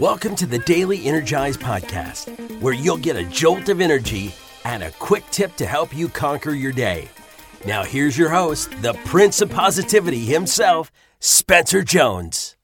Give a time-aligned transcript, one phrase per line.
[0.00, 4.34] Welcome to the Daily Energize Podcast, where you'll get a jolt of energy
[4.64, 7.10] and a quick tip to help you conquer your day.
[7.66, 12.56] Now, here's your host, the Prince of Positivity himself, Spencer Jones.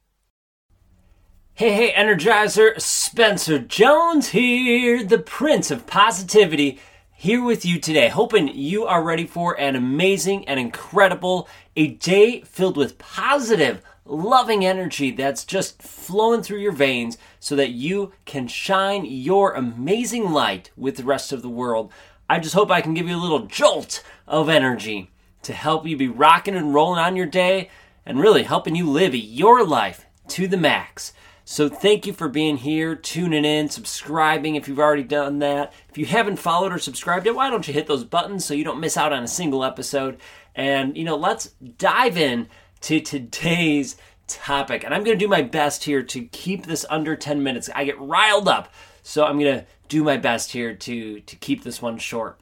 [1.52, 6.80] Hey, hey, Energizer, Spencer Jones here, the Prince of Positivity,
[7.12, 12.40] here with you today, hoping you are ready for an amazing and incredible, a day
[12.40, 18.48] filled with positive, loving energy that's just flowing through your veins so that you can
[18.48, 21.92] shine your amazing light with the rest of the world.
[22.28, 25.10] I just hope I can give you a little jolt of energy
[25.42, 27.70] to help you be rocking and rolling on your day
[28.04, 31.12] and really helping you live your life to the max.
[31.44, 35.72] So thank you for being here, tuning in, subscribing if you've already done that.
[35.88, 38.64] If you haven't followed or subscribed yet, why don't you hit those buttons so you
[38.64, 40.18] don't miss out on a single episode?
[40.56, 42.48] And you know, let's dive in
[42.82, 44.84] to today's topic.
[44.84, 47.70] And I'm going to do my best here to keep this under 10 minutes.
[47.74, 48.72] I get riled up.
[49.02, 52.40] So I'm going to do my best here to to keep this one short.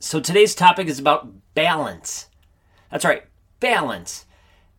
[0.00, 2.28] So today's topic is about balance.
[2.90, 3.24] That's right,
[3.60, 4.24] balance.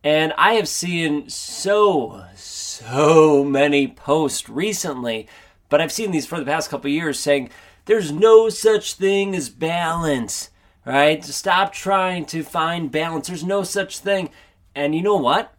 [0.02, 5.28] And I have seen so, so many posts recently,
[5.68, 7.50] but I've seen these for the past couple years saying
[7.84, 10.50] there's no such thing as balance,
[10.86, 11.22] right?
[11.22, 13.28] Stop trying to find balance.
[13.28, 14.30] There's no such thing.
[14.74, 15.54] And you know what?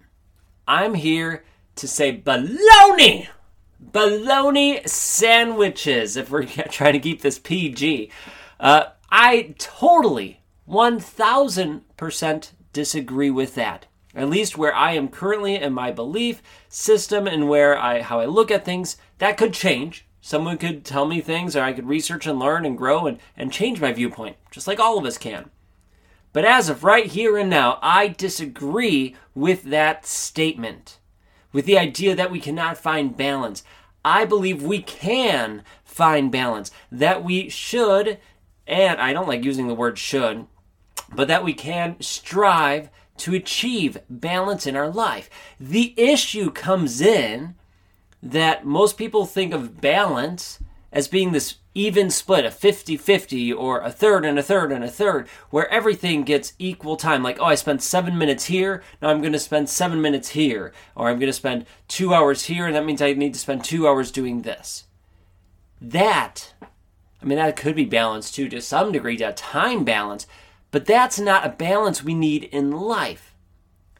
[0.67, 1.43] I'm here
[1.75, 3.27] to say baloney.
[3.83, 8.11] Baloney sandwiches, if we're trying to keep this PG.
[8.59, 15.91] Uh, I totally, 1000% disagree with that at least where I am currently in my
[15.91, 20.05] belief system and where I how I look at things, that could change.
[20.21, 23.51] Someone could tell me things or I could research and learn and grow and, and
[23.51, 25.49] change my viewpoint, just like all of us can.
[26.33, 30.99] But as of right here and now, I disagree with that statement.
[31.51, 33.63] With the idea that we cannot find balance.
[34.05, 36.71] I believe we can find balance.
[36.91, 38.17] That we should,
[38.65, 40.47] and I don't like using the word should,
[41.13, 45.29] but that we can strive to achieve balance in our life.
[45.59, 47.55] The issue comes in
[48.23, 50.59] that most people think of balance
[50.91, 54.83] as being this even split, a 50 50 or a third and a third and
[54.83, 57.23] a third, where everything gets equal time.
[57.23, 60.73] Like, oh, I spent seven minutes here, now I'm going to spend seven minutes here.
[60.95, 63.63] Or I'm going to spend two hours here, and that means I need to spend
[63.63, 64.85] two hours doing this.
[65.81, 66.53] That,
[67.21, 70.27] I mean, that could be balanced too, to some degree, that time balance.
[70.71, 73.33] But that's not a balance we need in life.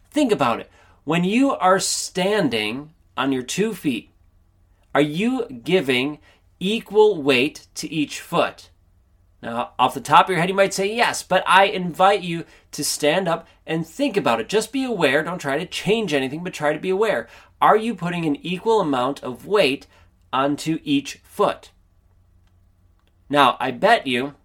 [0.10, 0.70] Think about it.
[1.04, 4.10] When you are standing on your two feet,
[4.94, 6.20] are you giving
[6.62, 8.70] equal weight to each foot?
[9.44, 12.46] Now, off the top of your head, you might say yes, but I invite you
[12.72, 14.48] to stand up and think about it.
[14.48, 15.24] Just be aware.
[15.24, 17.28] Don't try to change anything, but try to be aware.
[17.60, 19.88] Are you putting an equal amount of weight
[20.32, 21.72] onto each foot?
[23.30, 24.36] Now, I bet you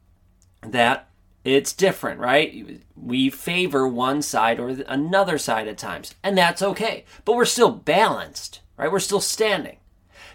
[0.63, 1.09] that
[1.45, 2.83] it's different, right?
[2.97, 7.05] We favor one side or another side at times, and that's okay.
[7.25, 8.91] But we're still balanced, right?
[8.91, 9.77] We're still standing.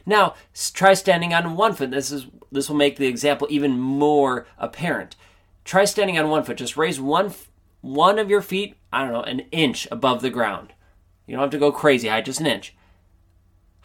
[0.05, 0.35] Now,
[0.73, 1.91] try standing on one foot.
[1.91, 5.15] This is this will make the example even more apparent.
[5.63, 6.57] Try standing on one foot.
[6.57, 7.33] Just raise one
[7.81, 10.73] one of your feet, I don't know, an inch above the ground.
[11.25, 12.75] You don't have to go crazy high, just an inch.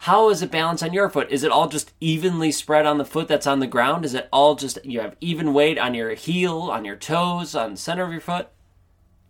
[0.01, 1.31] How is it balanced on your foot?
[1.31, 4.05] Is it all just evenly spread on the foot that's on the ground?
[4.05, 7.71] Is it all just you have even weight on your heel, on your toes, on
[7.71, 8.49] the center of your foot?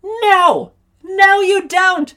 [0.04, 0.74] No!
[1.04, 2.16] No, you don't!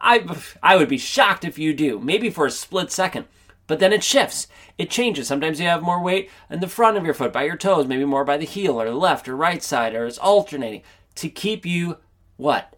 [0.00, 0.24] I,
[0.62, 3.26] I would be shocked if you do, maybe for a split second.
[3.66, 4.48] But then it shifts.
[4.76, 5.28] It changes.
[5.28, 8.04] Sometimes you have more weight in the front of your foot, by your toes, maybe
[8.04, 10.82] more by the heel or the left or right side, or it's alternating
[11.16, 11.98] to keep you
[12.36, 12.76] what?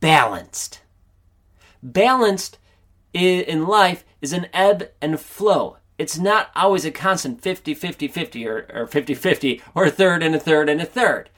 [0.00, 0.80] Balanced.
[1.82, 2.58] Balanced
[3.12, 5.78] in life is an ebb and flow.
[5.98, 10.34] It's not always a constant 50 50 50 or 50 50 or a third and
[10.34, 11.30] a third and a third.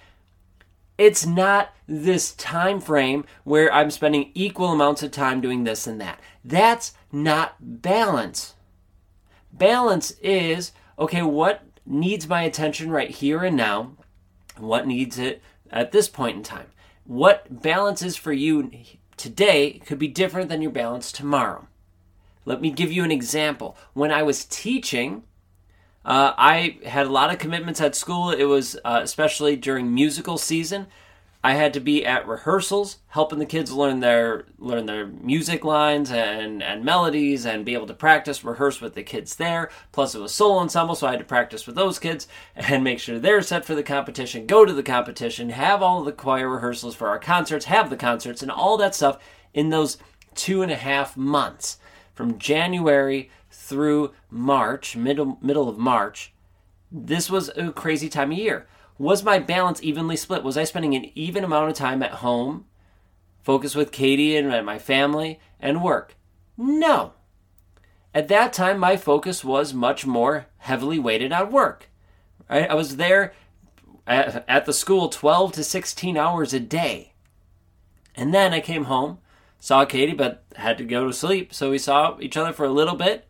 [0.99, 6.01] It's not this time frame where I'm spending equal amounts of time doing this and
[6.01, 6.21] that.
[6.45, 8.55] That's not balance.
[9.53, 13.93] Balance is okay, what needs my attention right here and now?
[14.59, 16.69] What needs it at this point in time?
[17.05, 18.71] What balance is for you
[19.17, 21.69] today could be different than your balance tomorrow.
[22.45, 23.77] Let me give you an example.
[23.93, 25.23] When I was teaching,
[26.05, 28.31] uh, I had a lot of commitments at school.
[28.31, 30.87] It was uh, especially during musical season.
[31.45, 36.13] I had to be at rehearsals, helping the kids learn their learn their music lines
[36.13, 39.69] and, and melodies, and be able to practice, rehearse with the kids there.
[39.91, 43.01] Plus, it was solo ensemble, so I had to practice with those kids and make
[43.01, 44.47] sure they're set for the competition.
[44.47, 48.41] Go to the competition, have all the choir rehearsals for our concerts, have the concerts,
[48.43, 49.19] and all that stuff
[49.53, 49.99] in those
[50.37, 51.79] two and a half months.
[52.15, 56.33] From January through March, middle middle of March,
[56.91, 58.67] this was a crazy time of year.
[58.99, 60.43] Was my balance evenly split?
[60.43, 62.67] Was I spending an even amount of time at home,
[63.43, 66.15] focused with Katie and my family, and work?
[66.57, 67.15] No.
[68.15, 71.89] At that time, my focus was much more heavily weighted on work.
[72.49, 73.33] I, I was there
[74.07, 77.15] at, at the school 12 to 16 hours a day.
[78.15, 79.19] And then I came home,
[79.63, 81.55] saw Katie, but had to go to sleep.
[81.55, 83.29] So we saw each other for a little bit,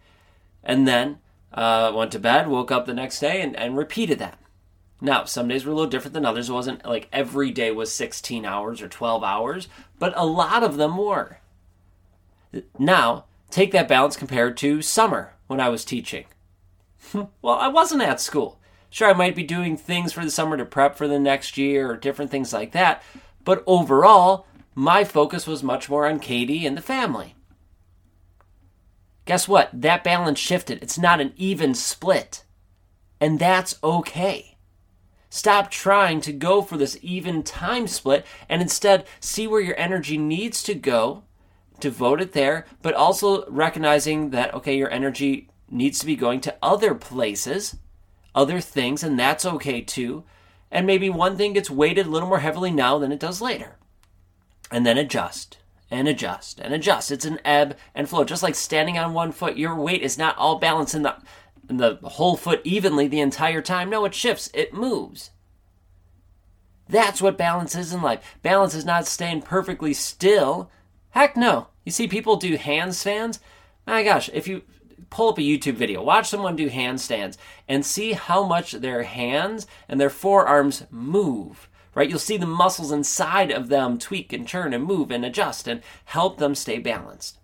[0.65, 1.19] and then
[1.53, 4.39] uh, went to bed, woke up the next day, and, and repeated that.
[4.99, 6.49] Now, some days were a little different than others.
[6.49, 9.69] It wasn't like every day was 16 hours or 12 hours,
[9.99, 11.41] but a lot of them were.
[12.79, 16.25] Now, take that balance compared to summer when I was teaching.
[17.13, 18.59] well, I wasn't at school.
[18.89, 21.91] Sure, I might be doing things for the summer to prep for the next year
[21.91, 23.03] or different things like that,
[23.45, 27.35] but overall, my focus was much more on Katie and the family.
[29.25, 29.71] Guess what?
[29.73, 30.83] That balance shifted.
[30.83, 32.45] It's not an even split.
[33.21, 34.57] And that's okay.
[35.31, 40.19] Stop trying to go for this even time split and instead see where your energy
[40.19, 41.23] needs to go,
[41.81, 46.55] devote it there, but also recognizing that, okay, your energy needs to be going to
[46.63, 47.77] other places,
[48.35, 50.25] other things, and that's okay too.
[50.71, 53.77] And maybe one thing gets weighted a little more heavily now than it does later.
[54.73, 55.59] And then adjust
[55.91, 57.13] and adjust and adjust.
[57.13, 58.25] It's an ebb and flow.
[58.25, 61.17] Just like standing on one foot, your weight is not all balanced in the
[61.69, 63.91] in the whole foot evenly the entire time.
[63.91, 65.31] No, it shifts, it moves.
[66.89, 68.37] That's what balance is in life.
[68.43, 70.71] Balance is not staying perfectly still.
[71.11, 71.69] Heck no.
[71.85, 73.39] You see people do handstands?
[73.87, 74.63] My gosh, if you
[75.11, 77.37] pull up a YouTube video, watch someone do handstands,
[77.69, 82.09] and see how much their hands and their forearms move right?
[82.09, 85.83] You'll see the muscles inside of them tweak and turn and move and adjust and
[86.07, 87.39] help them stay balanced.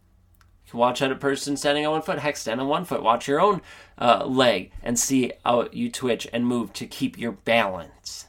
[0.67, 3.03] You can watch a person standing on one foot, heck, stand on one foot.
[3.03, 3.63] Watch your own
[3.99, 8.27] uh, leg and see how you twitch and move to keep your balance.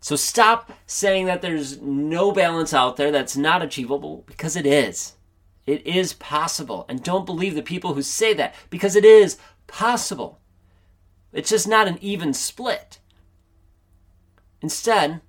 [0.00, 5.14] So stop saying that there's no balance out there that's not achievable because it is.
[5.66, 6.86] It is possible.
[6.88, 9.36] And don't believe the people who say that because it is
[9.66, 10.40] possible.
[11.32, 12.99] It's just not an even split.
[14.62, 15.20] Instead,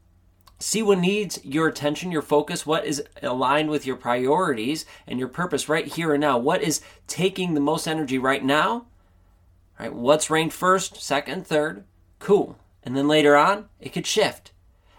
[0.59, 5.27] see what needs your attention, your focus, what is aligned with your priorities and your
[5.27, 6.37] purpose right here and now.
[6.37, 8.85] What is taking the most energy right now?
[9.79, 9.93] Right?
[9.93, 11.83] What's ranked first, second, third?
[12.19, 12.57] Cool.
[12.83, 14.51] And then later on, it could shift.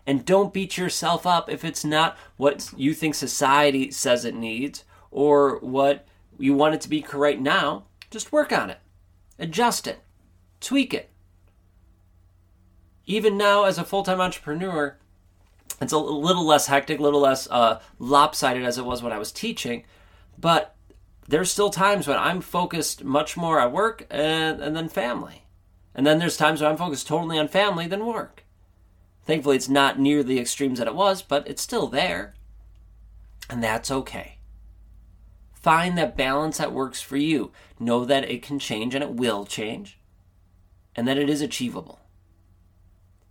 [0.06, 4.84] And don't beat yourself up if it's not what you think society says it needs
[5.12, 6.06] or what
[6.38, 7.84] you want it to be right now.
[8.10, 8.78] Just work on it,
[9.38, 10.00] adjust it,
[10.60, 11.11] tweak it
[13.06, 14.96] even now as a full-time entrepreneur
[15.80, 19.18] it's a little less hectic a little less uh, lopsided as it was when i
[19.18, 19.84] was teaching
[20.38, 20.76] but
[21.28, 25.46] there's still times when i'm focused much more at work and, and then family.
[25.94, 28.44] And then there's times when i'm focused totally on family than work.
[29.24, 32.34] Thankfully it's not near the extremes that it was but it's still there.
[33.48, 34.38] And that's okay.
[35.54, 37.52] Find that balance that works for you.
[37.78, 39.98] Know that it can change and it will change
[40.96, 42.00] and that it is achievable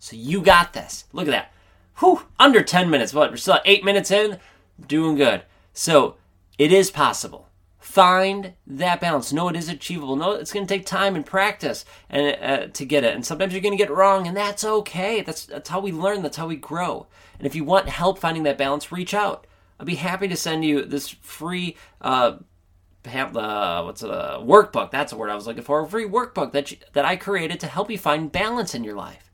[0.01, 1.05] so you got this.
[1.13, 1.53] Look at that.
[1.99, 3.13] Whew, under 10 minutes.
[3.13, 3.29] What?
[3.29, 4.39] We're still at 8 minutes in.
[4.87, 5.43] Doing good.
[5.73, 6.15] So
[6.57, 7.49] it is possible.
[7.77, 9.31] Find that balance.
[9.31, 10.15] Know it is achievable.
[10.15, 13.13] Know it's going to take time and practice and uh, to get it.
[13.13, 15.21] And sometimes you're going to get it wrong, and that's okay.
[15.21, 16.23] That's that's how we learn.
[16.23, 17.05] That's how we grow.
[17.37, 19.45] And if you want help finding that balance, reach out.
[19.79, 22.37] I'd be happy to send you this free uh,
[23.05, 24.89] uh, what's a uh, workbook.
[24.89, 25.81] That's a word I was looking for.
[25.81, 28.95] A free workbook that you, that I created to help you find balance in your
[28.95, 29.30] life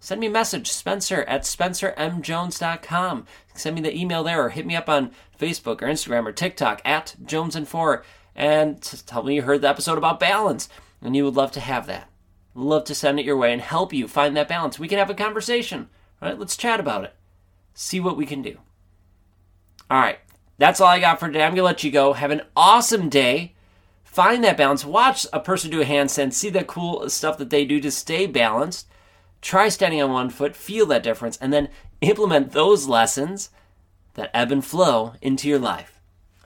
[0.00, 3.26] send me a message, Spencer at spencermjones.com.
[3.54, 6.82] Send me the email there or hit me up on Facebook or Instagram or TikTok
[6.84, 10.68] at Jones and Four and tell me you heard the episode about balance
[11.02, 12.08] and you would love to have that.
[12.54, 14.78] Love to send it your way and help you find that balance.
[14.78, 15.88] We can have a conversation.
[16.20, 16.38] right?
[16.38, 17.14] let's chat about it.
[17.74, 18.58] See what we can do.
[19.90, 20.18] All right,
[20.58, 21.44] that's all I got for today.
[21.44, 22.14] I'm gonna let you go.
[22.14, 23.54] Have an awesome day.
[24.02, 24.84] Find that balance.
[24.84, 26.32] Watch a person do a handstand.
[26.32, 28.88] See the cool stuff that they do to stay balanced
[29.46, 31.68] Try standing on one foot, feel that difference, and then
[32.00, 33.50] implement those lessons
[34.14, 36.00] that ebb and flow into your life.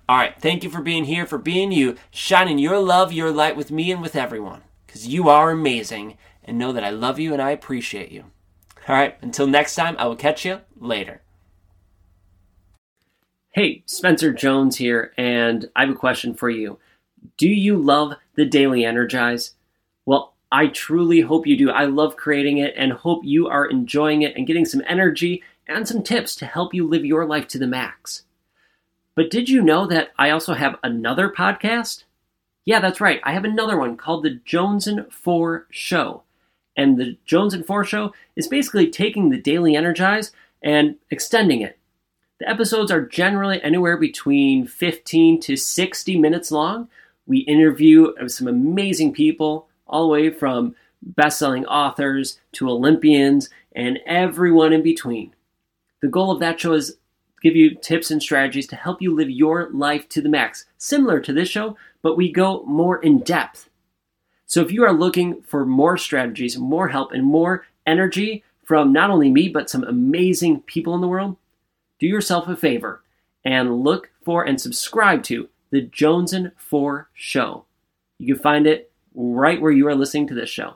[0.07, 3.57] All right, thank you for being here, for being you, shining your love, your light
[3.57, 7.33] with me and with everyone, because you are amazing, and know that I love you
[7.33, 8.25] and I appreciate you.
[8.87, 11.23] All right, until next time, I will catch you later.
[13.53, 16.79] Hey, Spencer Jones here, and I have a question for you.
[17.39, 19.55] Do you love the Daily Energize?
[20.53, 21.71] I truly hope you do.
[21.71, 25.87] I love creating it and hope you are enjoying it and getting some energy and
[25.87, 28.25] some tips to help you live your life to the max.
[29.15, 32.05] But did you know that I also have another podcast?
[32.65, 33.21] Yeah, that's right.
[33.23, 36.23] I have another one called The Jones and 4 Show.
[36.77, 41.79] And The Jones and 4 Show is basically taking the Daily Energize and extending it.
[42.39, 46.89] The episodes are generally anywhere between 15 to 60 minutes long.
[47.27, 53.99] We interview some amazing people, all the way from best selling authors to Olympians and
[54.07, 55.35] everyone in between.
[56.03, 56.97] The goal of that show is
[57.43, 61.21] give you tips and strategies to help you live your life to the max, similar
[61.21, 63.69] to this show, but we go more in depth.
[64.47, 69.11] So if you are looking for more strategies, more help, and more energy from not
[69.11, 71.37] only me, but some amazing people in the world,
[71.99, 73.03] do yourself a favor
[73.45, 77.65] and look for and subscribe to the Jones and 4 Show.
[78.19, 80.75] You can find it right where you are listening to this show.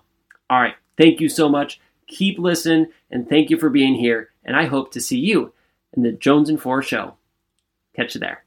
[0.51, 1.81] All right, thank you so much.
[2.07, 4.31] Keep listening, and thank you for being here.
[4.45, 5.53] And I hope to see you
[5.95, 7.15] in the Jones and 4 Show.
[7.97, 8.45] Catch you there.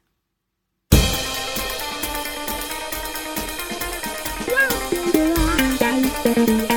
[6.20, 6.67] Thank